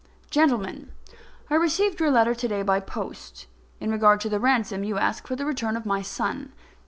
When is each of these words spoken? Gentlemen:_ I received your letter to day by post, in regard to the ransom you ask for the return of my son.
Gentlemen:_ 0.31 0.89
I 1.51 1.53
received 1.53 1.99
your 1.99 2.09
letter 2.09 2.33
to 2.33 2.47
day 2.47 2.63
by 2.63 2.79
post, 2.79 3.45
in 3.79 3.91
regard 3.91 4.19
to 4.21 4.29
the 4.29 4.39
ransom 4.39 4.83
you 4.83 4.97
ask 4.97 5.27
for 5.27 5.35
the 5.35 5.45
return 5.45 5.77
of 5.77 5.85
my 5.85 6.01
son. 6.01 6.53